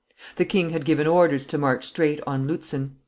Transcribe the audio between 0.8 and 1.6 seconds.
given orders to